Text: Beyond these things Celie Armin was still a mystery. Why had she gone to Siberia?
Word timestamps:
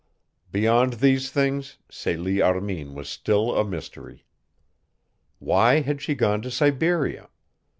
Beyond 0.51 0.93
these 0.93 1.29
things 1.29 1.77
Celie 1.87 2.41
Armin 2.41 2.95
was 2.95 3.07
still 3.07 3.55
a 3.55 3.63
mystery. 3.63 4.25
Why 5.37 5.81
had 5.81 6.01
she 6.01 6.15
gone 6.15 6.41
to 6.41 6.49
Siberia? 6.49 7.29